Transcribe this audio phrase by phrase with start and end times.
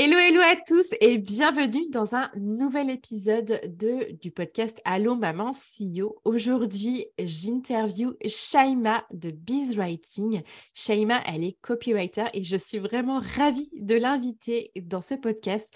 [0.00, 5.50] Hello, hello à tous et bienvenue dans un nouvel épisode de, du podcast Allo Maman
[5.50, 6.20] CEO.
[6.24, 10.42] Aujourd'hui, j'interview Shaima de Biz Writing.
[10.72, 15.68] Shaima, elle est copywriter et je suis vraiment ravie de l'inviter dans ce podcast.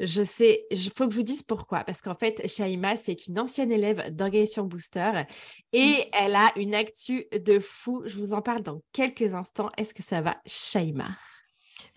[0.00, 1.84] Je sais, il faut que je vous dise pourquoi.
[1.84, 5.12] Parce qu'en fait, Shaima, c'est une ancienne élève d'Organisation Booster
[5.72, 6.04] et mmh.
[6.14, 8.02] elle a une actu de fou.
[8.04, 9.70] Je vous en parle dans quelques instants.
[9.76, 11.06] Est-ce que ça va, Shaima?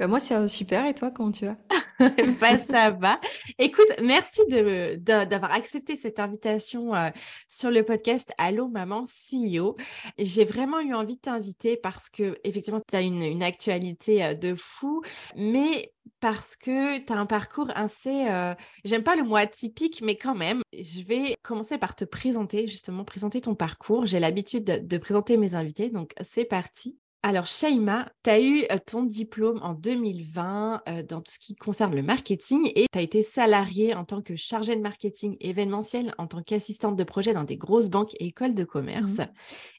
[0.03, 0.85] Bah, moi, c'est super.
[0.85, 1.55] Et toi, comment tu vas?
[2.41, 3.21] Bah, Ça va.
[3.57, 7.09] Écoute, merci d'avoir accepté cette invitation euh,
[7.47, 9.77] sur le podcast Allô Maman CEO.
[10.17, 14.55] J'ai vraiment eu envie de t'inviter parce que, effectivement, tu as une, actualité euh, de
[14.55, 15.03] fou,
[15.37, 20.17] mais parce que tu as un parcours assez, euh, j'aime pas le mot atypique, mais
[20.17, 24.05] quand même, je vais commencer par te présenter, justement, présenter ton parcours.
[24.05, 26.97] J'ai l'habitude de présenter mes invités, donc c'est parti.
[27.25, 31.55] Alors, Shaima, tu as eu euh, ton diplôme en 2020 euh, dans tout ce qui
[31.55, 36.13] concerne le marketing et tu as été salariée en tant que chargée de marketing événementiel,
[36.17, 39.19] en tant qu'assistante de projet dans des grosses banques et écoles de commerce.
[39.19, 39.27] Mmh.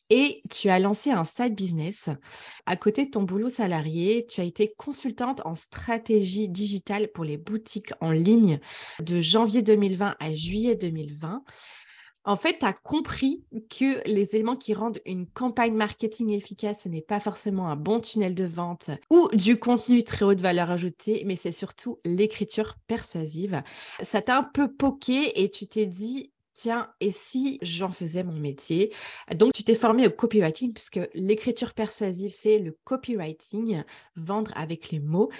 [0.08, 2.08] Et tu as lancé un side business.
[2.64, 7.36] À côté de ton boulot salarié, tu as été consultante en stratégie digitale pour les
[7.36, 8.58] boutiques en ligne
[9.00, 11.44] de janvier 2020 à juillet 2020.
[12.26, 17.02] En fait, tu compris que les éléments qui rendent une campagne marketing efficace, ce n'est
[17.02, 21.22] pas forcément un bon tunnel de vente ou du contenu très haut de valeur ajoutée,
[21.26, 23.62] mais c'est surtout l'écriture persuasive.
[24.02, 28.32] Ça t'a un peu poqué et tu t'es dit, tiens, et si j'en faisais mon
[28.32, 28.92] métier?
[29.34, 33.82] Donc, tu t'es formé au copywriting, puisque l'écriture persuasive, c'est le copywriting,
[34.16, 35.30] vendre avec les mots.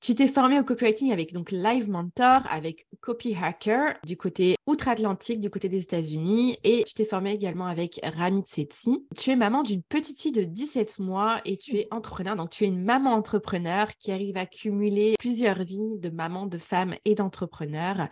[0.00, 5.40] Tu t'es formé au copywriting avec donc Live Mentor, avec Copy Hacker du côté outre-Atlantique,
[5.40, 9.04] du côté des États-Unis, et tu t'es formé également avec Ramit Sethi.
[9.18, 12.36] Tu es maman d'une petite fille de 17 mois et tu es entrepreneur.
[12.36, 16.58] Donc, tu es une maman entrepreneur qui arrive à cumuler plusieurs vies de maman, de
[16.58, 18.08] femme et d'entrepreneur.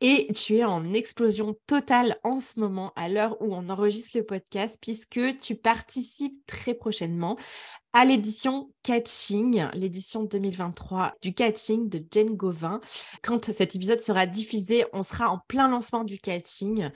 [0.00, 4.24] Et tu es en explosion totale en ce moment, à l'heure où on enregistre le
[4.24, 7.36] podcast, puisque tu participes très prochainement
[7.92, 12.80] à l'édition Catching, l'édition 2023 du Catching de Jane Gauvin.
[13.22, 16.90] Quand cet épisode sera diffusé, on sera en plein lancement du Catching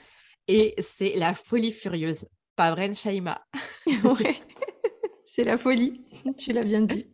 [0.47, 2.27] et c'est la folie furieuse.
[2.55, 3.43] Pas vrai, Shaima?
[4.03, 4.35] Ouais,
[5.25, 6.01] c'est la folie,
[6.37, 7.07] tu l'as bien dit.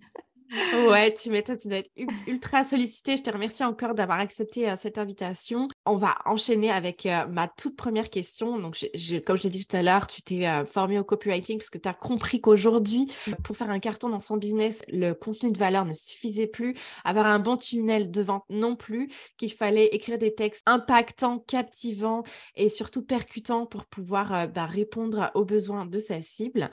[0.88, 1.92] Ouais, tu m'étonnes, tu dois être
[2.28, 3.16] ultra sollicité.
[3.18, 5.68] Je te remercie encore d'avoir accepté euh, cette invitation.
[5.86, 8.60] On va enchaîner avec euh, ma toute première question.
[8.60, 8.78] Donc,
[9.26, 11.78] comme je l'ai dit tout à l'heure, tu t'es euh, formé au copywriting parce que
[11.78, 13.08] tu as compris qu'aujourd'hui,
[13.44, 17.26] pour faire un carton dans son business, le contenu de valeur ne suffisait plus, avoir
[17.26, 22.24] un bon tunnel de vente non plus, qu'il fallait écrire des textes impactants, captivants
[22.56, 26.70] et surtout percutants pour pouvoir bah, répondre aux besoins de sa cible.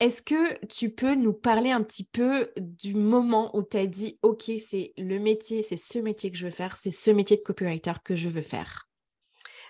[0.00, 4.16] Est-ce que tu peux nous parler un petit peu du moment où tu as dit,
[4.22, 7.42] OK, c'est le métier, c'est ce métier que je veux faire, c'est ce métier de
[7.42, 8.88] copywriter que je veux faire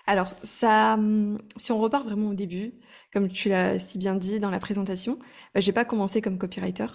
[0.07, 2.73] Alors, ça, hum, si on repart vraiment au début,
[3.13, 5.19] comme tu l'as si bien dit dans la présentation,
[5.53, 6.87] bah, j'ai pas commencé comme copywriter.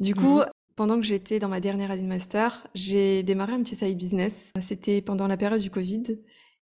[0.00, 0.46] Du coup, mmh
[0.76, 4.50] pendant que j'étais dans ma dernière année de master, j'ai démarré un petit side business.
[4.60, 6.18] C'était pendant la période du Covid.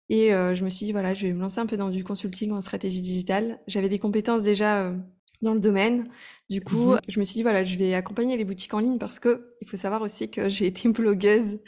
[0.08, 2.02] Et euh, je me suis dit, voilà, je vais me lancer un peu dans du
[2.02, 3.60] consulting en stratégie digitale.
[3.68, 4.96] J'avais des compétences déjà euh,
[5.42, 6.08] dans le domaine.
[6.48, 8.98] Du coup, mmh je me suis dit, voilà, je vais accompagner les boutiques en ligne
[8.98, 11.60] parce que il faut savoir aussi que j'ai été blogueuse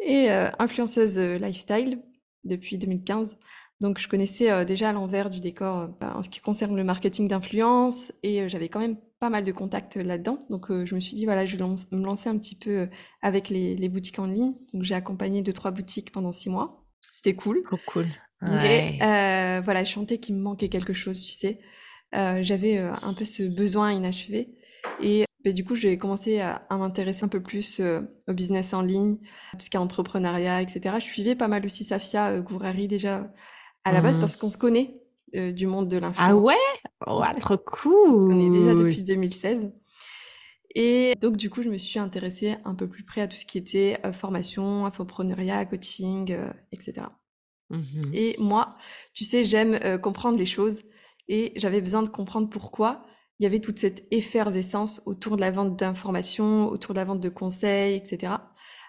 [0.00, 2.02] et euh, influenceuse lifestyle
[2.44, 3.36] depuis 2015.
[3.80, 7.28] Donc, je connaissais euh, déjà l'envers du décor bah, en ce qui concerne le marketing
[7.28, 10.46] d'influence et j'avais quand même pas mal de contacts là-dedans.
[10.50, 12.88] Donc, je me suis dit, voilà, je vais me lancer un petit peu
[13.22, 14.52] avec les, les boutiques en ligne.
[14.72, 16.84] Donc, j'ai accompagné deux, trois boutiques pendant six mois.
[17.12, 17.62] C'était cool.
[17.64, 18.06] Trop cool.
[18.42, 18.98] Ouais.
[19.00, 21.60] Mais voilà, je sentais qu'il me manquait quelque chose, tu sais.
[22.14, 24.54] Euh, j'avais euh, un peu ce besoin inachevé.
[25.02, 29.18] Et du coup, j'ai commencé à, m'intéresser un peu plus euh, au business en ligne,
[29.52, 30.96] tout ce qui est entrepreneuriat, etc.
[30.98, 33.30] Je suivais pas mal aussi Safia Gourari déjà
[33.84, 34.20] à la base mmh.
[34.20, 35.00] parce qu'on se connaît
[35.34, 36.30] du monde de l'influence.
[36.30, 36.54] Ah ouais,
[37.40, 39.72] Trop cool On est déjà depuis 2016.
[40.76, 43.44] Et donc, du coup, je me suis intéressée un peu plus près à tout ce
[43.44, 46.34] qui était formation, infopreneuriat, coaching,
[46.72, 47.08] etc.
[47.70, 47.80] Mmh
[48.12, 48.76] et moi,
[49.12, 50.82] tu sais, j'aime comprendre les choses
[51.28, 53.04] et j'avais besoin de comprendre pourquoi
[53.38, 57.20] il y avait toute cette effervescence autour de la vente d'informations, autour de la vente
[57.20, 58.34] de conseils, etc.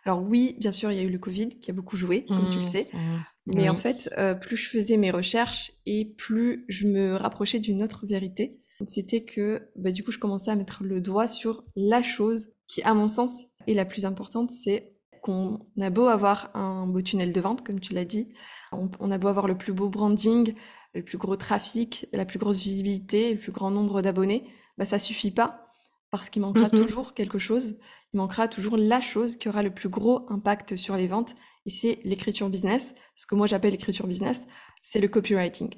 [0.04, 2.50] Alors oui, bien sûr, il y a eu le Covid qui a beaucoup joué, comme
[2.52, 2.90] tu le mmh, sais.
[2.94, 3.00] Mmh.
[3.48, 4.10] Mais en fait,
[4.42, 9.70] plus je faisais mes recherches et plus je me rapprochais d'une autre vérité, c'était que
[9.76, 13.08] bah, du coup, je commençais à mettre le doigt sur la chose qui, à mon
[13.08, 13.32] sens,
[13.68, 17.80] est la plus importante, c'est qu'on a beau avoir un beau tunnel de vente, comme
[17.80, 18.30] tu l'as dit,
[18.72, 20.54] on, a beau avoir le plus beau branding,
[20.96, 24.46] le plus gros trafic, la plus grosse visibilité, le plus grand nombre d'abonnés,
[24.78, 25.74] bah, ça suffit pas
[26.12, 27.76] parce qu'il manquera mmh toujours quelque chose.
[28.14, 31.70] Il manquera toujours la chose qui aura le plus gros impact sur les ventes et
[31.70, 32.96] c'est l'écriture business.
[33.16, 34.46] Ce que moi j'appelle l'écriture business,
[34.82, 35.70] c'est le copywriting.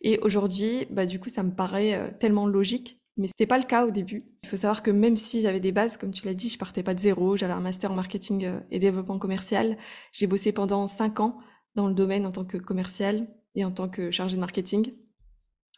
[0.00, 3.58] Et aujourd'hui, bah, du coup, ça me paraît euh, tellement logique mais ce n'était pas
[3.58, 4.24] le cas au début.
[4.42, 6.82] Il faut savoir que même si j'avais des bases, comme tu l'as dit, je partais
[6.82, 7.36] pas de zéro.
[7.36, 9.76] J'avais un master en marketing euh, et développement commercial.
[10.12, 11.38] J'ai bossé pendant cinq ans
[11.74, 14.92] dans le domaine en tant que commercial et en tant que chargé de marketing.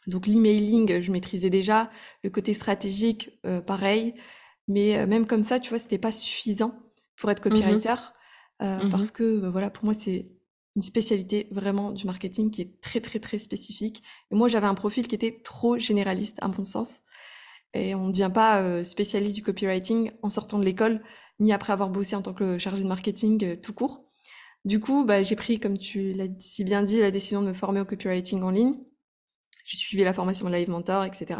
[0.07, 1.89] Donc l'emailing, je maîtrisais déjà.
[2.23, 4.13] Le côté stratégique, euh, pareil.
[4.67, 6.75] Mais euh, même comme ça, tu vois, c'était pas suffisant
[7.17, 7.95] pour être mmh copywriter.
[8.61, 10.29] Euh, mmh parce que, bah, voilà, pour moi, c'est
[10.75, 14.03] une spécialité vraiment du marketing qui est très, très, très spécifique.
[14.31, 16.99] Et moi, j'avais un profil qui était trop généraliste, à mon sens.
[17.73, 21.01] Et on ne devient pas spécialiste du copywriting en sortant de l'école,
[21.39, 24.04] ni après avoir bossé en tant que chargé de marketing tout court.
[24.65, 27.53] Du coup, bah, j'ai pris, comme tu l'as si bien dit, la décision de me
[27.53, 28.73] former au copywriting en ligne.
[29.63, 31.39] J'ai suivi la formation Live Mentor, etc.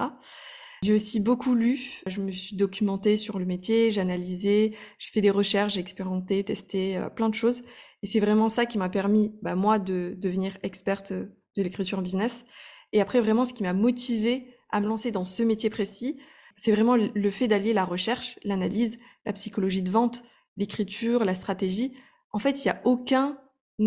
[0.83, 5.21] J'ai aussi beaucoup lu, je me suis documentée sur le métier, j'ai analysé, j'ai fait
[5.21, 7.63] des recherches, j'ai expérimenté, testé euh, plein de choses.
[8.03, 12.03] Et c'est vraiment ça qui m'a permis, bah, moi, de devenir experte de l'écriture en
[12.03, 12.45] business.
[12.93, 16.19] Et après, vraiment, ce qui m'a motivée à me lancer dans ce métier précis,
[16.57, 20.23] c'est vraiment le fait d'allier la recherche, l'analyse, la psychologie de vente,
[20.57, 21.93] l'écriture, la stratégie
[22.35, 23.37] en fait, il n'y a aucun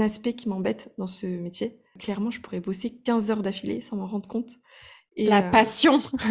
[0.00, 1.82] aspect qui m'embête dans ce métier.
[1.98, 4.48] Clairement, je pourrais bosser 15 heures d'affilée sans m'en rendre compte.
[5.18, 6.00] la euh, passion.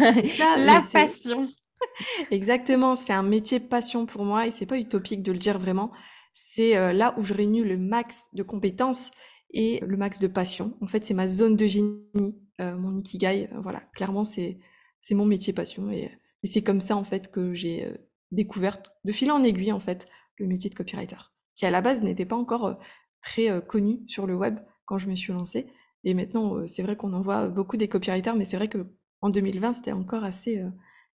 [0.56, 1.48] la passion.
[2.32, 5.92] Exactement, c'est un métier passion pour moi et c'est pas utopique de le dire vraiment.
[6.34, 9.12] C'est euh, là où je réunis le max de compétences
[9.52, 10.76] et le max de passion.
[10.80, 13.48] En fait, c'est ma zone de génie, euh, mon ikigai.
[13.62, 14.58] voilà, clairement, c'est
[15.00, 16.10] c'est mon métier passion et,
[16.42, 17.86] et c'est comme ça en fait que j'ai
[18.32, 21.14] découvert de fil en aiguille en fait le métier de copywriter
[21.58, 22.78] qui à la base n'était pas encore
[23.20, 25.66] très connu sur le web quand je me suis lancée.
[26.04, 28.86] Et maintenant, c'est vrai qu'on en voit beaucoup des copywriters, mais c'est vrai que
[29.20, 30.62] en 2020, c'était encore assez.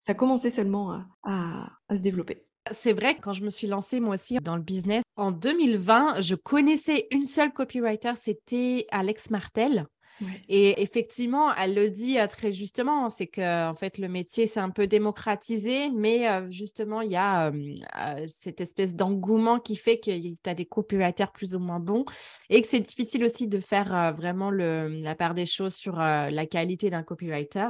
[0.02, 2.46] ça commençait seulement à, à se développer.
[2.72, 6.36] C'est vrai, quand je me suis lancée moi aussi dans le business, en 2020, je
[6.36, 9.88] connaissais une seule copywriter, c'était Alex Martel.
[10.48, 14.70] Et effectivement, elle le dit très justement, c'est que en fait le métier s'est un
[14.70, 17.52] peu démocratisé, mais justement il y a
[18.28, 22.06] cette espèce d'engouement qui fait que tu as des copywriters plus ou moins bons
[22.50, 26.90] et que c'est difficile aussi de faire vraiment la part des choses sur la qualité
[26.90, 27.68] d'un copywriter.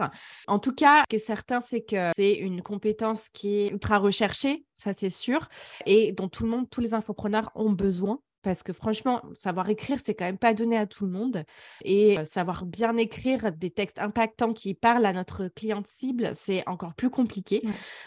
[0.47, 3.97] En tout cas, ce qui est certain, c'est que c'est une compétence qui est ultra
[3.97, 5.47] recherchée, ça c'est sûr,
[5.85, 9.97] et dont tout le monde, tous les infopreneurs ont besoin parce que franchement, savoir écrire,
[10.03, 11.43] c'est quand même pas donné à tout le monde.
[11.83, 16.93] Et savoir bien écrire des textes impactants qui parlent à notre cliente cible, c'est encore
[16.93, 17.63] plus compliqué.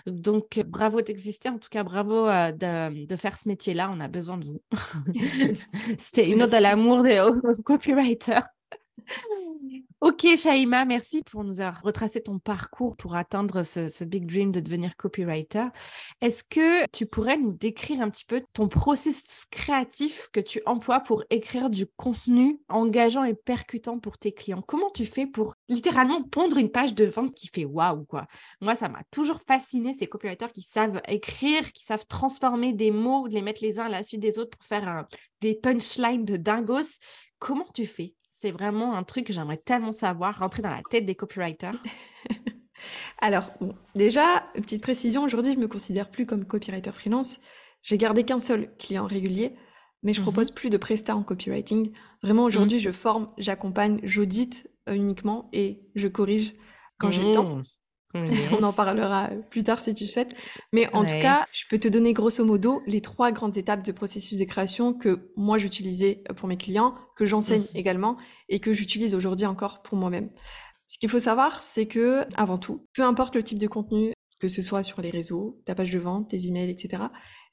[0.07, 1.49] Donc, bravo d'exister.
[1.49, 3.91] En tout cas, bravo de, faire ce métier-là.
[3.93, 4.63] On a besoin de vous.
[5.99, 7.21] C'était une ode à l'amour des
[7.65, 8.47] copywriters.
[10.01, 14.61] Ok, Shaima, merci pour nous avoir retracé ton parcours pour atteindre ce, big dream de
[14.61, 15.67] devenir copywriter.
[16.21, 21.01] Est-ce que tu pourrais nous décrire un petit peu ton processus créatif que tu emploies
[21.01, 24.63] pour écrire du contenu engageant et percutant pour tes clients?
[24.63, 28.27] Comment tu fais pour littéralement pondre une page de vente qui fait waouh quoi?
[28.61, 33.27] Moi, ça m'a toujours fasciné ces copywriters qui savent écrire, qui savent transformer des mots,
[33.27, 35.07] les mettre les uns à la suite des autres pour faire
[35.41, 37.01] des punchlines de dingos.
[37.39, 38.15] Comment tu fais?
[38.39, 41.81] C'est vraiment un truc que j'aimerais tellement savoir, rentrer dans la tête des copywriters.
[43.19, 47.41] Alors, bon, déjà, petite précision, aujourd'hui, je me considère plus comme copywriter freelance.
[47.83, 49.57] J'ai gardé qu'un seul client régulier,
[50.03, 51.93] mais je mmh propose plus de prestats en copywriting.
[52.23, 52.49] Vraiment, mmh.
[52.49, 56.55] aujourd'hui, je forme, j'accompagne, j'audite euh, uniquement et je corrige
[56.99, 57.63] quand j'ai le temps.
[58.53, 60.35] On en parlera plus tard si tu souhaites.
[60.73, 63.93] Mais en tout cas, je peux te donner grosso modo les trois grandes étapes de
[63.93, 67.77] processus de création que moi j'utilisais pour mes clients, que j'enseigne mmh.
[67.77, 68.17] également
[68.49, 70.31] et que j'utilise aujourd'hui encore pour moi-même.
[70.87, 74.49] Ce qu'il faut savoir, c'est que, avant tout, peu importe le type de contenu, que
[74.49, 77.05] ce soit sur les réseaux, ta page de vente, tes emails, etc.,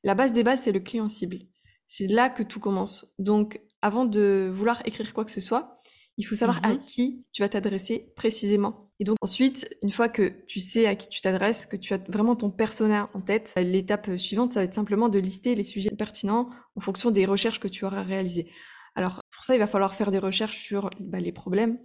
[0.04, 1.40] la base des bases, c'est le client cible.
[1.88, 3.14] C'est là que tout commence.
[3.20, 5.82] Donc, avant de vouloir écrire quoi que ce soit,
[6.18, 8.83] Il faut savoir à Mmh qui tu vas t'adresser précisément.
[9.00, 11.98] Et donc ensuite, une fois que tu sais à qui tu t'adresses, que tu as
[12.10, 15.92] vraiment ton persona en tête, l'étape suivante, ça va être simplement de lister les sujets
[15.92, 18.52] pertinents en fonction des recherches que tu auras réalisées.
[18.96, 21.80] Alors pour ça, il va falloir faire des recherches sur bah, les problèmes,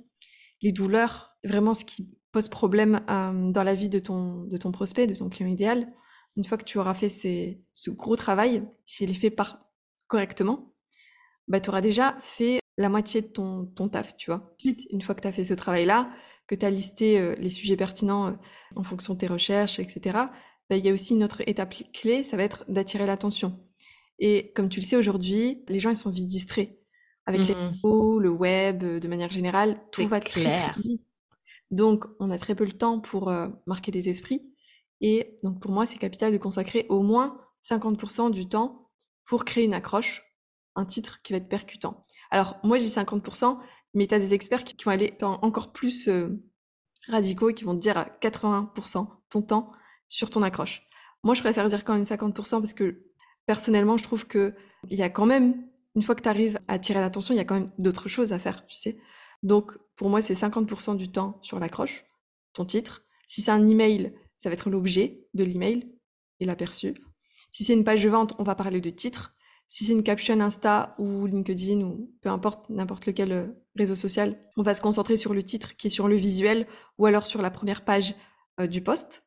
[0.63, 4.71] les douleurs, vraiment ce qui pose problème euh, dans la vie de ton, de ton
[4.71, 5.93] prospect, de ton client idéal.
[6.37, 9.35] Une fois que tu auras fait ce gros travail, si il est fait
[10.07, 10.75] correctement,
[11.49, 14.53] bah, tu auras déjà fait la moitié de ton, ton taf, tu vois.
[14.55, 16.11] Ensuite, une fois que tu as fait ce travail-là,
[16.49, 18.33] que tu as listé euh, les sujets pertinents euh,
[18.75, 20.19] en fonction de tes recherches, etc.,
[20.69, 23.61] bah, il y a aussi une autre étape clé, ça va être d'attirer l'attention.
[24.19, 26.75] Et comme tu le sais aujourd'hui, les gens ils sont vite distraits.
[27.27, 31.03] Avec les Mmh réseaux, le web, euh, de manière générale, tout va très très vite.
[31.71, 33.31] Donc, on a très peu le temps pour
[33.67, 34.41] marquer des esprits.
[35.03, 38.91] Et donc, pour moi, c'est capital de consacrer au moins 50% du temps
[39.27, 40.25] pour créer une accroche,
[40.77, 42.01] un titre qui va être percutant.
[42.31, 43.59] Alors, moi, j'ai 50%,
[43.95, 46.09] mais tu as des experts qui, vont aller encore plus
[47.09, 49.73] radicaux et qui vont te dire à 80% ton temps
[50.09, 50.83] sur ton accroche.
[51.23, 53.05] Moi, je préfère dire quand même 50% parce que
[53.47, 54.55] personnellement, je trouve qu'il
[54.91, 57.45] y a quand même, une fois que tu arrives à attirer l'attention, il y a
[57.45, 58.99] quand même d'autres choses à faire, tu sais.
[59.43, 62.05] Donc, pour moi, c'est 50% du temps sur l'accroche,
[62.53, 63.05] ton titre.
[63.27, 65.93] Si c'est un email, ça va être l'objet de l'email
[66.41, 66.95] et l'aperçu.
[67.53, 69.35] Si c'est une page de vente, on va parler de titre.
[69.69, 73.47] Si c'est une caption Insta ou LinkedIn ou peu importe, n'importe lequel euh,
[73.77, 77.05] réseau social, on va se concentrer sur le titre qui est sur le visuel ou
[77.05, 78.15] alors sur la première page
[78.61, 79.27] euh, du post.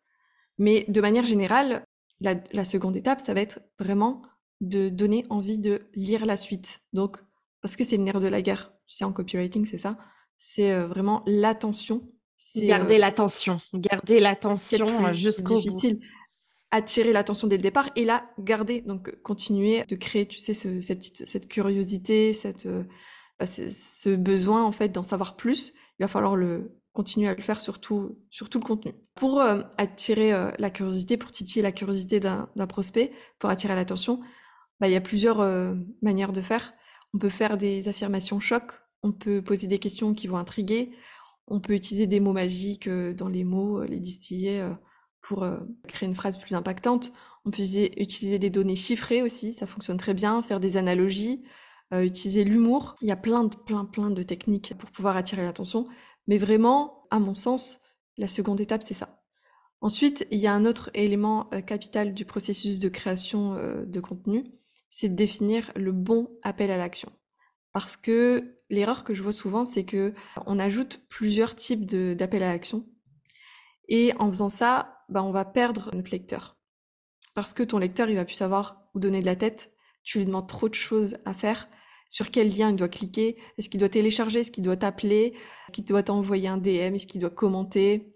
[0.57, 1.85] Mais de manière générale,
[2.19, 4.23] la, la, seconde étape, ça va être vraiment
[4.61, 6.81] de donner envie de lire la suite.
[6.91, 7.17] Donc,
[7.61, 9.97] parce que c'est le nerf de la guerre, tu sais, en copywriting, c'est ça.
[10.37, 12.11] C'est euh, vraiment l'attention.
[12.55, 13.61] Garder l'attention.
[13.75, 15.61] Garder l'attention jusqu'au bout.
[15.61, 16.01] difficile
[16.71, 18.81] attirer l'attention dès le départ et la garder.
[18.81, 22.83] Donc, continuer de créer, tu sais, ce, cette, petite, cette curiosité, cette, euh,
[23.39, 25.73] bah, ce besoin, en fait, d'en savoir plus.
[25.99, 28.93] Il va falloir le continuer à le faire sur tout, sur tout le contenu.
[29.15, 34.21] Pour euh, attirer euh, la curiosité, pour titiller la curiosité d'un prospect, pour attirer l'attention,
[34.79, 36.73] bah, il y a plusieurs euh, manières de faire.
[37.13, 38.73] On peut faire des affirmations choc,
[39.03, 40.91] on peut poser des questions qui vont intriguer,
[41.47, 44.73] on peut utiliser des mots magiques euh, dans les mots, euh, les distiller euh,
[45.21, 47.13] pour euh, créer une phrase plus impactante.
[47.45, 50.41] On peut utiliser, des données chiffrées aussi, ça fonctionne très bien.
[50.41, 51.43] Faire des analogies,
[51.93, 52.95] euh, utiliser l'humour.
[53.01, 55.87] Il y a plein de, plein, plein de techniques pour pouvoir attirer l'attention.
[56.27, 57.79] Mais vraiment, à mon sens,
[58.17, 59.23] la seconde étape, c'est ça.
[59.79, 64.43] Ensuite, il y a un autre élément euh, capital du processus de création de contenu,
[64.91, 67.11] c'est de définir le bon appel à l'action.
[67.73, 70.13] Parce que l'erreur que je vois souvent, c'est que
[70.45, 72.85] on ajoute plusieurs types d'appels à l'action.
[73.87, 76.57] Et en faisant ça, bah, on va perdre notre lecteur.
[77.33, 79.71] Parce que ton lecteur, il va plus savoir où donner de la tête.
[80.03, 81.69] Tu lui demandes trop de choses à faire.
[82.09, 85.33] Sur quel lien il doit cliquer Est-ce qu'il doit télécharger Est-ce qu'il doit t'appeler
[85.67, 88.13] Est-ce qu'il doit t'envoyer un DM Est-ce qu'il doit commenter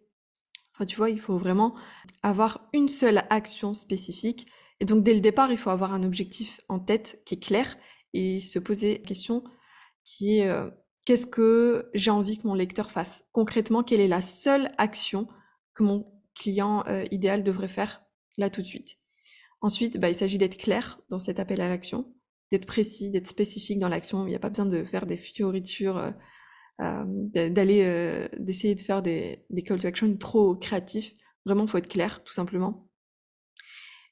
[0.74, 1.76] Enfin, tu vois, il faut vraiment
[2.24, 4.48] avoir une seule action spécifique.
[4.82, 7.78] Et donc, dès le départ, il faut avoir un objectif en tête qui est clair
[8.14, 9.44] et se poser la question
[10.04, 10.70] qui est euh,
[11.06, 13.24] qu'est-ce que j'ai envie que mon lecteur fasse?
[13.32, 15.28] Concrètement, quelle est la seule action
[15.74, 18.04] que mon client euh, idéal devrait faire
[18.38, 18.98] là tout de suite
[19.62, 22.14] Ensuite, bah, il s'agit d'être clair dans cet appel à l'action,
[22.52, 24.28] d'être précis, d'être spécifique dans l'action.
[24.28, 25.98] Il n'y a pas besoin de faire des fioritures.
[25.98, 26.12] Euh,
[26.82, 27.06] euh,
[27.50, 31.14] d'aller d'essayer de faire des, des call to action trop créatifs.
[31.46, 32.90] Vraiment, il faut être clair, tout simplement.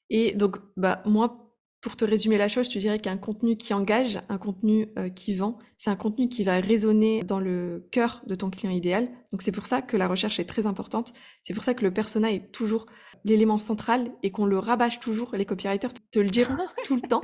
[0.08, 1.43] Et donc, bah, moi,
[1.84, 5.10] pour te résumer la chose, je te dirais qu'un contenu qui engage, un contenu euh,
[5.10, 9.10] qui vend, c'est un contenu qui va résonner dans le cœur de ton client idéal.
[9.32, 11.12] Donc, c'est pour ça que la recherche est très importante.
[11.42, 12.86] C'est pour ça que le persona est toujours
[13.22, 15.36] l'élément central et qu'on le rabâche toujours.
[15.36, 17.20] Les copywriters te le diront tout le temps.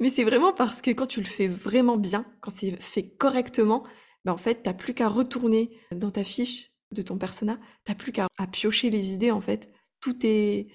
[0.00, 3.84] Mais c'est vraiment parce que quand tu le fais vraiment bien, quand c'est fait correctement,
[4.24, 8.10] ben en fait, t'as plus qu'à retourner dans ta fiche de ton persona, t'as plus
[8.10, 9.70] qu'à piocher les idées, en fait.
[10.00, 10.66] Tout est,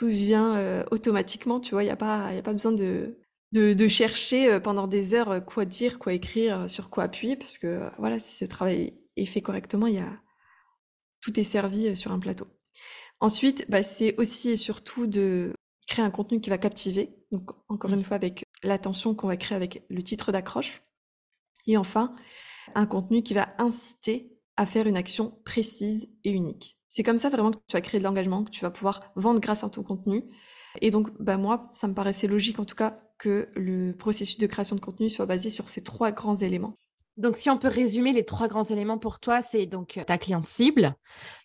[0.00, 3.18] tout vient euh, automatiquement, tu vois, il n'y a, pas, y a pas besoin de,
[3.52, 7.36] de, de, chercher euh, pendant des heures euh, quoi dire, quoi écrire, sur quoi appuyer,
[7.36, 10.22] parce que voilà, si ce travail est fait correctement, y a,
[11.20, 12.46] tout est servi sur un plateau.
[13.20, 15.52] Ensuite, bah, c'est aussi et surtout de
[15.86, 19.56] créer un contenu qui va captiver, donc encore une fois avec l'attention qu'on va créer
[19.56, 20.82] avec le titre d'accroche.
[21.66, 22.16] Et enfin,
[22.74, 26.79] un contenu qui va inciter à faire une action précise et unique.
[26.90, 29.40] C'est comme ça vraiment que tu vas créer de l'engagement, que tu vas pouvoir vendre
[29.40, 30.24] grâce à ton contenu.
[30.80, 34.46] Et donc, bah moi, ça me paraissait logique en tout cas que le processus de
[34.46, 36.76] création de contenu soit basé sur ces trois grands éléments.
[37.16, 40.46] Donc, si on peut résumer les trois grands éléments pour toi, c'est donc ta cliente
[40.46, 40.94] cible.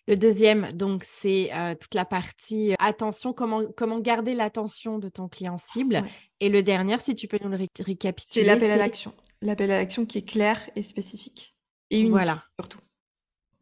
[0.06, 5.28] Le deuxième, donc, c'est euh, toute la partie attention, comment, comment garder l'attention de ton
[5.28, 5.96] client cible.
[5.96, 6.10] Ouais.
[6.40, 8.44] Et le dernier, si tu peux nous le ré récapituler.
[8.44, 9.12] C'est l'appel à l'action
[9.42, 11.54] l'appel à l'action qui est clair et spécifique.
[11.90, 12.42] Et unique voilà.
[12.58, 12.80] surtout.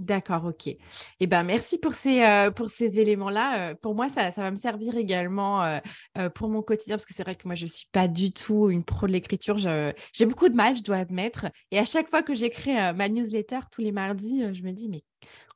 [0.00, 0.74] D'accord, ok.
[1.20, 3.70] Eh ben, merci pour ces, euh, ces éléments-là.
[3.70, 7.14] Euh, pour moi, ça, ça va me servir également euh, pour mon quotidien, parce que
[7.14, 9.56] c'est vrai que moi, je ne suis pas du tout une pro de l'écriture.
[9.56, 11.46] J'ai beaucoup de mal, je dois admettre.
[11.70, 15.04] Et à chaque fois que j'écris ma newsletter tous les mardis, je me dis, mais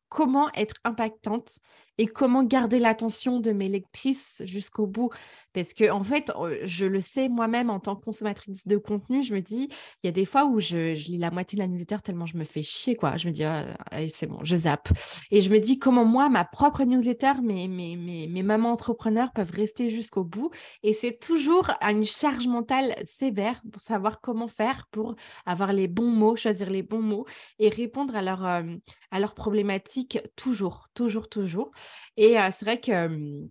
[0.08, 1.58] comment être impactante
[1.98, 5.10] et comment garder l'attention de mes lectrices jusqu'au bout?
[5.52, 9.34] Parce que, en fait, je le sais moi-même en tant que consommatrice de contenu, je
[9.34, 9.68] me dis,
[10.02, 12.36] il y a des fois où je, lis la moitié de la newsletter tellement je
[12.36, 13.16] me fais chier, quoi.
[13.16, 13.66] Je me dis, «Ah,
[14.12, 14.88] c'est bon, je zappe.
[15.30, 19.50] Et je me dis comment moi, ma propre newsletter, mes, mes, mes, mamans entrepreneurs peuvent
[19.50, 20.50] rester jusqu'au bout.
[20.82, 26.10] Et c'est toujours une charge mentale sévère pour savoir comment faire pour avoir les bons
[26.10, 27.26] mots, choisir les bons mots
[27.58, 31.70] et répondre à, leur, à leurs problématiques toujours, toujours, toujours.
[32.16, 33.48] Et c'est vrai que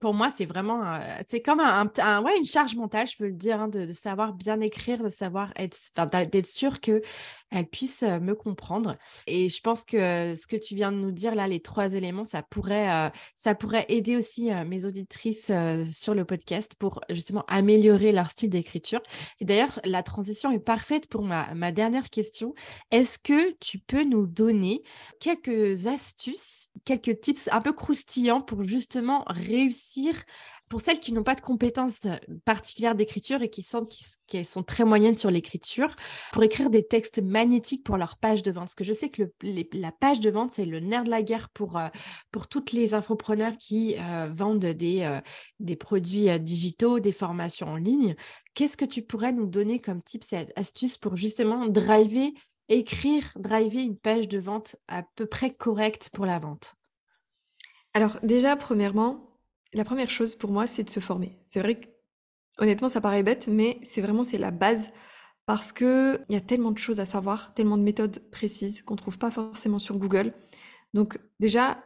[0.00, 3.60] pour moi, c'est vraiment, c'est comme un, ouais, une charge mentale, je peux le dire,
[3.60, 5.76] hein, de, savoir bien écrire, de savoir être,
[6.30, 7.02] d'être sûr qu'elle
[7.70, 8.96] puisse me comprendre.
[9.26, 12.24] Et je pense que ce que tu viens de nous dire là, les trois éléments,
[12.24, 15.50] ça pourrait, ça pourrait aider aussi mes auditrices
[15.90, 19.00] sur le podcast pour justement améliorer leur style d'écriture.
[19.40, 22.54] Et d'ailleurs, la transition est parfaite pour ma, ma dernière question.
[22.92, 24.82] Est-ce que tu peux nous donner
[25.18, 29.87] quelques astuces, quelques tips un peu croustillants pour justement réussir
[30.68, 33.92] pour celles qui n'ont pas de compétences euh, particulières d'écriture et qui sentent
[34.26, 35.94] qu'elles sont très moyennes sur l'écriture,
[36.32, 38.64] pour écrire des textes magnétiques pour leur page de vente.
[38.64, 39.22] Parce que je sais que
[39.72, 41.88] la page de vente, c'est le nerf de la guerre pour, euh,
[42.50, 45.20] toutes les infopreneurs qui euh, vendent des,
[45.60, 48.14] des produits digitaux, des formations en ligne.
[48.54, 52.30] Qu'est-ce que tu pourrais nous donner comme tips et astuces pour justement driver,
[52.68, 56.74] écrire, driver une page de vente à peu près correcte pour la vente?
[57.94, 59.27] Alors déjà, premièrement,
[59.72, 61.38] la première chose pour moi, c'est de se former.
[61.46, 61.86] C'est vrai que,
[62.58, 64.90] honnêtement, ça paraît bête, mais c'est vraiment c'est la base
[65.46, 68.96] parce que il y a tellement de choses à savoir, tellement de méthodes précises qu'on
[68.96, 70.34] trouve pas forcément sur Google.
[70.94, 71.82] Donc déjà,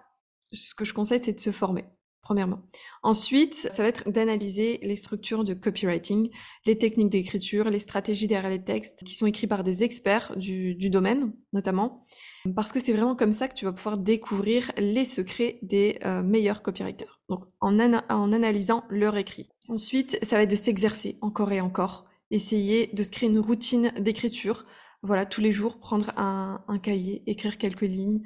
[0.52, 1.84] ce que je conseille, c'est de se former.
[2.22, 2.62] Premièrement.
[3.02, 6.30] Ensuite, ça va être d'analyser les structures de copywriting,
[6.66, 10.76] les techniques d'écriture, les stratégies derrière les textes qui sont écrits par des experts du,
[10.88, 12.06] domaine, notamment,
[12.54, 16.22] parce que c'est vraiment comme ça que tu vas pouvoir découvrir les secrets des euh,
[16.22, 17.20] meilleurs copywriters.
[17.60, 19.48] En, analysant leur écrit.
[19.68, 23.92] Ensuite, ça va être de s'exercer encore et encore, essayer de se créer une routine
[23.98, 24.64] d'écriture.
[25.02, 28.22] Voilà, tous les jours, prendre un, un cahier, écrire quelques lignes,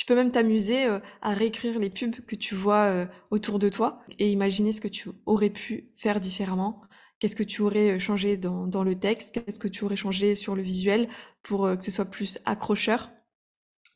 [0.00, 3.68] tu peux même t'amuser euh, à réécrire les pubs que tu vois euh, autour de
[3.68, 6.80] toi et imaginer ce que tu aurais pu faire différemment.
[7.18, 9.34] Qu'est-ce que tu aurais euh, changé dans, le texte?
[9.44, 11.08] Qu'est-ce que tu aurais changé sur le visuel
[11.42, 13.10] pour que ce soit plus accrocheur?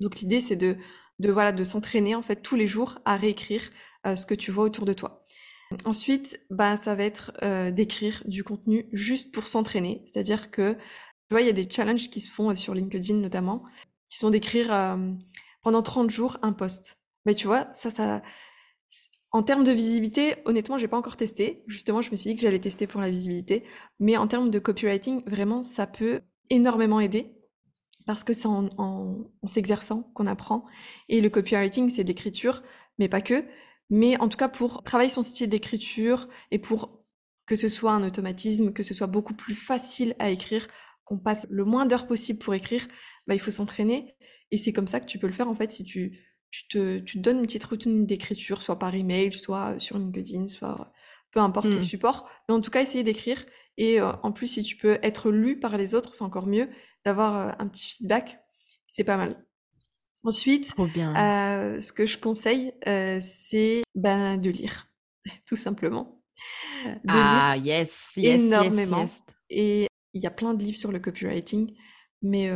[0.00, 0.76] Donc l'idée, c'est de,
[1.20, 3.70] de, voilà, de s'entraîner en fait tous les jours à réécrire
[4.04, 5.26] ce que tu vois autour de toi.
[5.84, 7.32] Ensuite, bah, ça va être
[7.70, 10.02] d'écrire du contenu juste pour s'entraîner.
[10.06, 10.78] C'est-à-dire que, tu
[11.30, 13.64] vois, il y a des challenges qui se font sur LinkedIn notamment,
[14.08, 14.96] qui sont d'écrire
[15.62, 17.00] pendant 30 jours un post.
[17.26, 18.22] Mais tu vois, ça, ça.
[19.32, 21.64] En termes de visibilité, honnêtement, j'ai pas encore testé.
[21.66, 23.64] Justement, je me suis dit que j'allais tester pour la visibilité.
[23.98, 27.34] Mais en termes de copywriting, vraiment, ça peut énormément aider
[28.06, 30.66] parce que c'est en, en, s'exerçant qu'on apprend.
[31.08, 32.62] Et le copywriting, c'est d'écriture,
[32.98, 33.44] mais pas que.
[33.94, 37.04] Mais en tout cas, pour travailler son style d'écriture et pour
[37.46, 40.66] que ce soit un automatisme, que ce soit beaucoup plus facile à écrire,
[41.04, 42.88] qu'on passe le moins d'heures possible pour écrire,
[43.28, 44.16] bah, il faut s'entraîner.
[44.50, 46.18] Et c'est comme ça que tu peux le faire en fait si tu,
[46.70, 50.92] te, donnes une petite routine d'écriture, soit par email, soit sur LinkedIn, soit
[51.30, 51.84] peu importe le mmh.
[51.84, 52.28] support.
[52.48, 53.46] Mais en tout cas, essayer d'écrire.
[53.76, 56.68] Et euh, en plus, si tu peux être lu par les autres, c'est encore mieux.
[57.04, 58.40] D'avoir euh, un petit feedback,
[58.88, 59.46] c'est pas mal.
[60.24, 64.88] Ensuite, euh, ce que je conseille, c'est ben, de lire,
[65.46, 66.20] tout simplement.
[66.84, 69.02] De ah, yes, yes, énormément.
[69.02, 71.74] Yes, Et il y a plein de livres sur le copywriting,
[72.22, 72.50] mais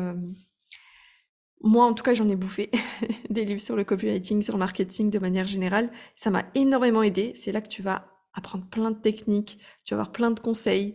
[1.62, 2.70] moi, en tout cas, j'en ai bouffé
[3.31, 5.90] des livres sur le copywriting, sur le marketing de manière générale.
[6.16, 7.33] Ça m'a énormément aidé.
[7.37, 10.94] C'est là que tu vas apprendre plein de techniques, tu vas avoir plein de conseils,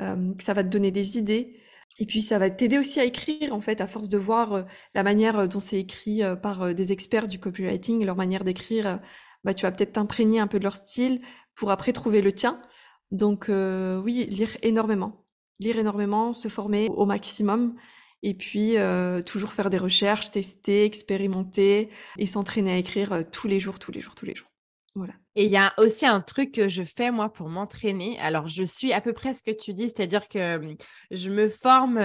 [0.00, 1.60] euh, que ça va te donner des idées.
[1.98, 4.62] Et puis, ça va t'aider aussi à écrire, en fait, à force de voir euh,
[4.94, 9.00] la manière dont c'est écrit euh, par des experts du copywriting, leur manière d'écrire.
[9.44, 11.20] bah, tu vas peut-être t'imprégner un peu de leur style
[11.54, 12.60] pour après trouver le tien.
[13.10, 15.24] Donc, oui, lire énormément.
[15.60, 17.76] Lire énormément, se former au maximum
[18.24, 23.46] et puis euh, toujours faire des recherches, tester, expérimenter et s'entraîner à écrire euh, tous
[23.46, 24.50] les jours, tous les jours, tous les jours.
[24.94, 25.12] Voilà.
[25.36, 28.18] Et il y a aussi un truc que je fais moi pour m'entraîner.
[28.20, 30.76] Alors, je suis à peu près ce que tu dis, c'est-à-dire que
[31.10, 32.00] je me forme,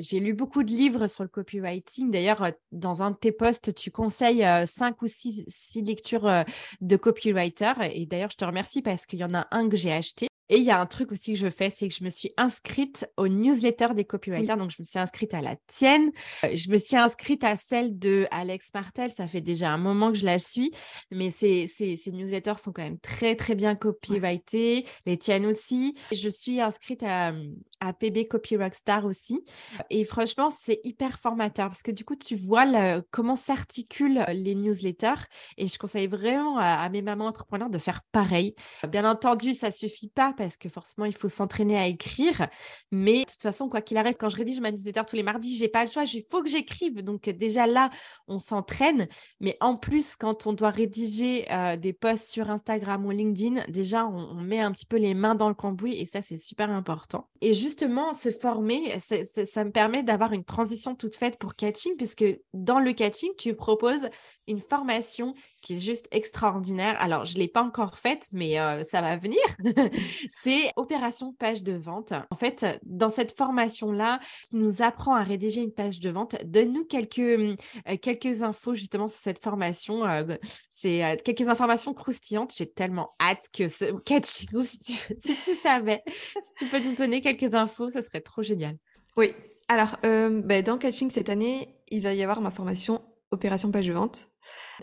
[0.00, 2.10] j'ai lu beaucoup de livres sur le copywriting.
[2.10, 6.44] D'ailleurs, dans un de tes posts, tu conseilles cinq ou six lectures
[6.80, 7.72] de copywriter.
[7.92, 10.58] Et d'ailleurs, je te remercie parce qu'il y en a un que j'ai acheté Et
[10.58, 13.08] il y a un truc aussi que je fais, c'est que je me suis inscrite
[13.16, 14.56] aux newsletters des copywriters.
[14.56, 16.10] Donc, je me suis inscrite à la tienne.
[16.44, 19.12] Euh, je me suis inscrite à celle de Alex Martel.
[19.12, 20.72] Ça fait déjà un moment que je la suis.
[21.10, 24.86] Mais ces, ces, newsletters sont quand même très, très bien copywritées.
[25.06, 25.94] Les tiennes aussi.
[26.12, 27.32] Je suis inscrite à,
[27.80, 29.44] à PB Copy Rockstar aussi.
[29.90, 35.22] Et franchement, c'est hyper formateur parce que du coup, tu vois comment s'articulent les newsletters.
[35.56, 38.54] Et je conseille vraiment à, à mes mamans entrepreneurs de faire pareil.
[38.88, 42.48] Bien entendu, ça suffit pas parce que forcément, il faut s'entraîner à écrire.
[42.90, 45.56] Mais de toute façon, quoi qu'il arrive, quand je rédige ma newsletter tous les mardis,
[45.56, 47.02] j'ai pas le choix, il faut que j'écrive.
[47.02, 47.90] Donc déjà là,
[48.28, 49.08] on s'entraîne.
[49.40, 54.06] Mais en plus, quand on doit rédiger euh, des posts sur Instagram ou LinkedIn, déjà,
[54.06, 57.28] on, met un petit peu les mains dans le cambouis et ça, c'est super important.
[57.40, 62.24] Et justement, se former, ça me permet d'avoir une transition toute faite pour catching, puisque
[62.52, 64.08] dans le catching, tu proposes
[64.48, 66.96] une formation qui est juste extraordinaire.
[67.00, 69.40] Alors, je ne l'ai pas encore faite, mais euh, ça va venir.
[70.28, 72.12] c'est Opération Page de Vente.
[72.30, 74.20] En fait, dans cette formation-là,
[74.50, 76.36] tu nous apprends à rédiger une page de vente.
[76.44, 77.56] Donne-nous quelques, euh,
[78.00, 80.04] quelques infos justement sur cette formation.
[80.04, 80.36] Euh,
[80.70, 82.52] c'est quelques informations croustillantes.
[82.56, 86.02] J'ai tellement hâte que ce catch, si tu, si tu savais,
[86.42, 88.76] si tu peux nous donner quelques infos, ça serait trop génial.
[89.16, 89.32] Oui.
[89.68, 93.00] Alors, ben, dans Catching cette année, il va y avoir ma formation
[93.32, 94.30] Opération Page de Vente.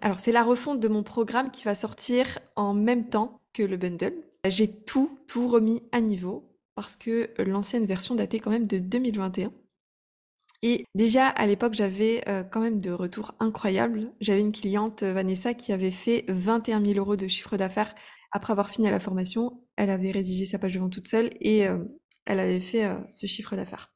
[0.02, 3.78] Alors, c'est la refonte de mon programme qui va sortir en même temps que le
[3.78, 4.16] bundle.
[4.46, 9.52] J'ai tout, tout remis à niveau parce que l'ancienne version datait quand même de 2021.
[10.62, 14.12] Et déjà, à l'époque, j'avais euh, quand même de retours incroyables.
[14.20, 17.96] J'avais une cliente, euh, Vanessa, qui avait fait 21 000 euros de chiffre d'affaires
[18.32, 19.64] après avoir fini la formation.
[19.78, 21.80] Elle avait rédigé sa page de vente toute seule et euh,
[22.26, 23.92] elle avait fait ce chiffre d'affaires.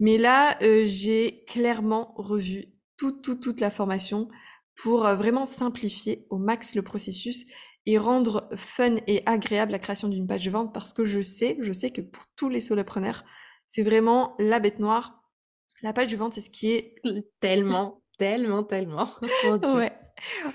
[0.00, 4.28] Mais là, j'ai clairement revu toute, toute, toute la formation
[4.74, 7.46] pour vraiment simplifier au max le processus
[7.88, 11.56] et rendre fun et agréable la création d'une page de vente parce que je sais,
[11.60, 13.24] je sais que pour tous les solopreneurs,
[13.66, 15.22] c'est vraiment la bête noire.
[15.80, 16.96] La page de vente, c'est ce qui est
[17.40, 19.08] tellement, tellement, tellement.
[19.74, 19.92] ouais.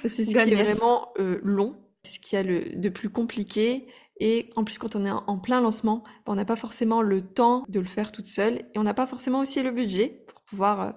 [0.03, 3.87] C'est ce qui est vraiment euh, long, c'est ce qui a le de plus compliqué.
[4.19, 7.23] Et en plus, quand on est en plein lancement, ben, on n'a pas forcément le
[7.23, 10.41] temps de le faire toute seule et on n'a pas forcément aussi le budget pour
[10.41, 10.91] pouvoir euh,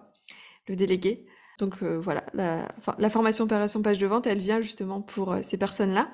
[0.68, 1.26] le déléguer.
[1.59, 5.57] Donc euh, voilà, la, formation opération page de vente, elle vient justement pour euh, ces
[5.57, 6.11] personnes-là.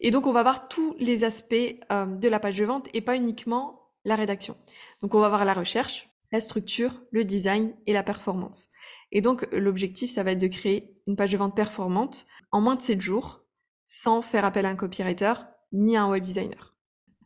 [0.00, 1.54] Et donc on va voir tous les aspects
[1.90, 4.56] euh, de la page de vente et pas uniquement la rédaction.
[5.00, 8.68] Donc on va voir la recherche, la structure, le design et la performance.
[9.10, 12.74] Et donc l'objectif, ça va être de créer une page de vente performante en moins
[12.74, 13.44] de 7 jours
[13.86, 15.34] sans faire appel à un copywriter
[15.72, 16.74] ni à un web designer.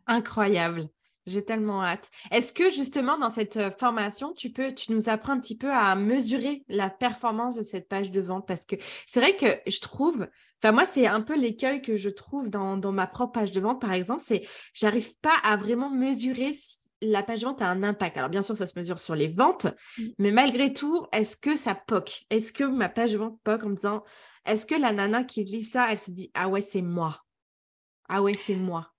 [0.06, 0.88] Incroyable.
[1.28, 2.10] J'ai tellement hâte.
[2.30, 5.70] Est-ce que justement dans cette euh, formation, tu peux, tu nous apprends un petit peu
[5.70, 8.46] à mesurer la performance de cette page de vente?
[8.46, 10.26] Parce que c'est vrai que je trouve,
[10.62, 13.60] enfin moi c'est un peu l'écueil que je trouve dans, dans, ma propre page de
[13.60, 17.68] vente par exemple, c'est j'arrive pas à vraiment mesurer si la page de vente a
[17.68, 18.16] un impact.
[18.16, 19.66] Alors bien sûr ça se mesure sur les ventes,
[19.98, 20.02] mmh.
[20.18, 22.24] mais malgré tout, est-ce que ça poque?
[22.30, 24.02] Est-ce que ma page de vente poque en me disant,
[24.46, 27.22] est-ce que la nana qui lit ça, elle se dit ah ouais c'est moi,
[28.08, 28.92] ah ouais c'est moi.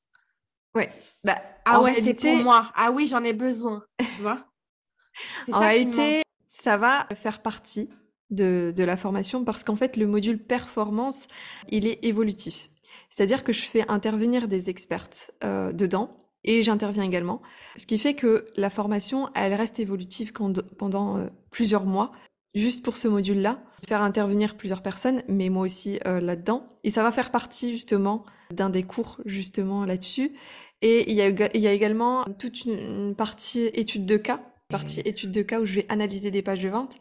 [0.75, 0.89] Ouais.
[1.23, 2.71] Bah, ah ouais, c'est pour moi.
[2.75, 3.83] Ah oui, j'en ai besoin.
[3.97, 4.39] Tu vois
[5.51, 7.89] En réalité, ça va faire partie
[8.29, 11.27] de, de la formation parce qu'en fait, le module performance,
[11.69, 12.69] il est évolutif.
[13.09, 17.41] C'est-à-dire que je fais intervenir des expertes euh, dedans et j'interviens également.
[17.77, 22.11] Ce qui fait que la formation, elle reste évolutive pendant euh, plusieurs mois,
[22.55, 23.63] juste pour ce module-là.
[23.87, 26.75] Faire intervenir plusieurs personnes, mais moi aussi euh, là-dedans.
[26.83, 30.35] Et ça va faire partie justement d'un des cours justement là-dessus.
[30.81, 35.01] Et il y, a, il y a également toute une, partie étude de cas, partie
[35.01, 36.97] étude de cas où je vais analyser des pages de vente.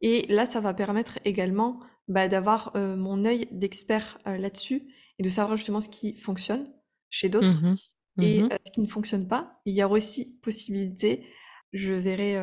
[0.00, 4.82] Et là, ça va permettre également bah, d'avoir euh, mon œil d'expert euh, là-dessus
[5.18, 6.66] et de savoir justement ce qui fonctionne
[7.10, 7.76] chez d'autres mmh
[8.20, 9.60] et mmh euh, ce qui ne fonctionne pas.
[9.64, 11.24] Il y aura aussi possibilité,
[11.72, 12.36] je verrai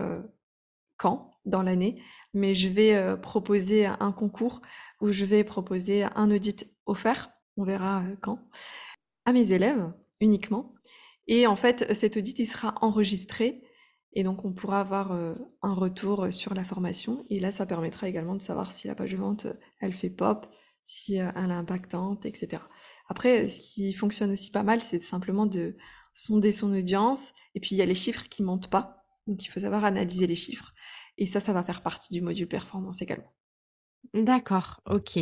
[0.96, 2.02] quand dans l'année,
[2.34, 4.62] mais je vais proposer un concours
[5.02, 8.40] où je vais proposer un audit offert on verra quand,
[9.26, 10.74] à mes élèves uniquement.
[11.28, 13.64] Et en fait, cet audit, il sera enregistré
[14.14, 17.26] et donc on pourra avoir un retour sur la formation.
[17.30, 19.48] Et là, ça permettra également de savoir si la page vente,
[19.82, 20.48] elle fait pop,
[20.86, 22.64] si elle est impactante, etc.
[23.10, 25.76] Après, ce qui fonctionne aussi pas mal, c'est simplement de
[26.14, 27.34] sonder son audience.
[27.56, 29.06] Et puis, il y a les chiffres qui montent pas.
[29.28, 30.74] Donc, il faut savoir analyser les chiffres.
[31.18, 33.34] Et ça, ça va faire partie du module performance également.
[34.14, 35.20] D'accord, ok.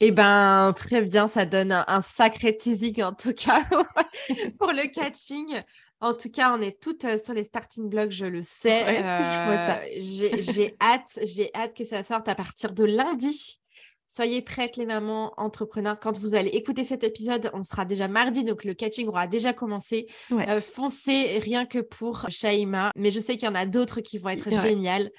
[0.00, 3.64] Eh ben, très bien, ça donne un, sacré teasing en tout cas
[4.58, 5.62] pour le catching.
[6.00, 8.84] En tout cas, on est toutes euh, sur les starting blocks, je le sais.
[9.06, 13.58] Euh, j'ai hâte, j'ai hâte que ça sorte à partir de lundi.
[14.06, 15.98] Soyez prêtes, les mamans entrepreneurs.
[16.00, 19.52] Quand vous allez écouter cet épisode, on sera déjà mardi, donc le catching aura déjà
[19.52, 20.06] commencé.
[20.30, 24.18] Euh, foncez rien que pour Shaima, mais je sais qu'il y en a d'autres qui
[24.18, 25.10] vont être géniales.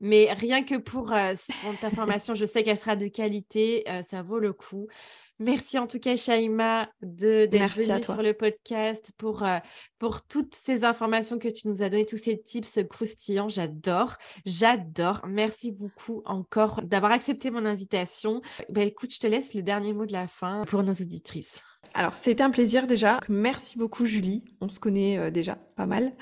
[0.00, 1.34] Mais rien que pour euh,
[1.80, 4.88] ta formation, je sais qu'elle sera de qualité, euh, ça vaut le coup.
[5.40, 9.58] Merci en tout cas, Shaima, d'être venue sur le podcast pour, euh,
[9.98, 13.48] pour toutes ces informations que tu nous as données, tous ces tips croustillants.
[13.48, 15.22] J'adore, j'adore.
[15.26, 18.42] Merci beaucoup encore d'avoir accepté mon invitation.
[18.68, 21.60] Bah, écoute, je te laisse le dernier mot de la fin pour nos auditrices.
[21.94, 23.20] Alors, c'était un plaisir déjà.
[23.28, 24.44] Merci beaucoup, Julie.
[24.60, 26.12] On se connaît euh, déjà pas mal.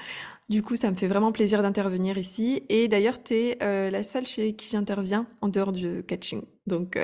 [0.52, 2.62] Du coup, ça me fait vraiment plaisir d'intervenir ici.
[2.68, 6.42] Et d'ailleurs, tu es euh, la seule chez qui j'interviens en dehors du catching.
[6.66, 6.98] Donc,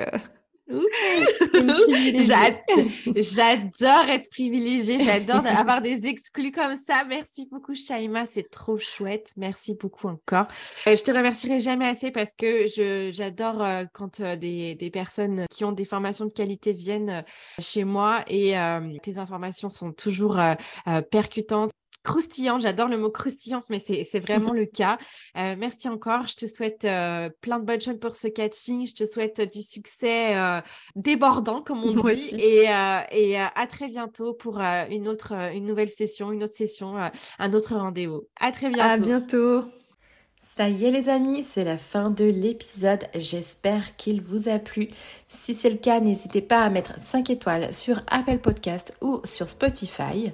[3.15, 7.03] J'adore être privilégiée, j'adore avoir des exclus comme ça.
[7.07, 9.33] Merci beaucoup, Shaima, c'est trop chouette.
[9.35, 10.45] Merci beaucoup encore.
[10.85, 12.67] Euh, je te remercierai jamais assez parce que
[13.11, 17.23] j'adore euh, quand euh, des, des, personnes qui ont des formations de qualité viennent
[17.59, 18.53] chez moi et
[19.01, 20.39] tes informations sont toujours
[21.11, 21.71] percutantes
[22.03, 22.59] croustillant.
[22.59, 24.97] J'adore le mot croustillant, mais c'est vraiment le cas.
[25.37, 26.27] Euh, merci encore.
[26.27, 28.87] Je te souhaite euh, plein de bonnes choses pour ce catching.
[28.87, 30.61] Je te souhaite du succès euh,
[30.95, 32.35] débordant, comme on dit.
[32.39, 32.65] Et,
[33.11, 36.95] et à très bientôt pour une, autre, une nouvelle session, une autre session,
[37.39, 38.23] un autre rendez-vous.
[38.39, 38.89] À très bientôt.
[38.89, 39.63] À bientôt.
[40.41, 43.05] Ça y est les amis, c'est la fin de l'épisode.
[43.13, 44.89] J'espère qu'il vous a plu.
[45.27, 49.47] Si c'est le cas, n'hésitez pas à mettre 5 étoiles sur Apple Podcast ou sur
[49.47, 50.33] Spotify.